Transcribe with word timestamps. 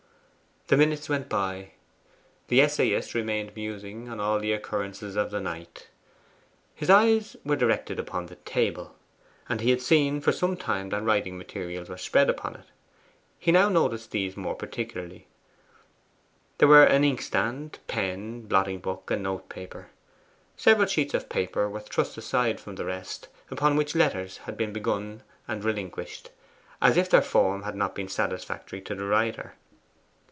The 0.67 0.77
minutes 0.77 1.09
went 1.09 1.27
by. 1.27 1.71
The 2.47 2.61
essayist 2.61 3.13
remained 3.13 3.57
musing 3.57 4.07
on 4.07 4.21
all 4.21 4.39
the 4.39 4.53
occurrences 4.53 5.17
of 5.17 5.29
the 5.29 5.41
night. 5.41 5.89
His 6.73 6.89
eyes 6.89 7.35
were 7.43 7.57
directed 7.57 7.99
upon 7.99 8.27
the 8.27 8.37
table, 8.37 8.95
and 9.49 9.59
he 9.59 9.71
had 9.71 9.81
seen 9.81 10.21
for 10.21 10.31
some 10.31 10.55
time 10.55 10.87
that 10.91 11.03
writing 11.03 11.37
materials 11.37 11.89
were 11.89 11.97
spread 11.97 12.29
upon 12.29 12.55
it. 12.55 12.67
He 13.37 13.51
now 13.51 13.67
noticed 13.67 14.11
these 14.11 14.37
more 14.37 14.55
particularly: 14.55 15.27
there 16.59 16.69
were 16.69 16.85
an 16.85 17.03
inkstand, 17.03 17.79
pen, 17.87 18.43
blotting 18.43 18.79
book, 18.79 19.11
and 19.11 19.23
note 19.23 19.49
paper. 19.49 19.89
Several 20.55 20.87
sheets 20.87 21.13
of 21.13 21.27
paper 21.27 21.69
were 21.69 21.81
thrust 21.81 22.17
aside 22.17 22.61
from 22.61 22.75
the 22.75 22.85
rest, 22.85 23.27
upon 23.49 23.75
which 23.75 23.93
letters 23.93 24.37
had 24.37 24.55
been 24.55 24.71
begun 24.71 25.21
and 25.49 25.65
relinquished, 25.65 26.29
as 26.81 26.95
if 26.95 27.09
their 27.09 27.21
form 27.21 27.63
had 27.63 27.75
not 27.75 27.93
been 27.93 28.07
satisfactory 28.07 28.79
to 28.79 28.95
the 28.95 29.03
writer. 29.03 29.55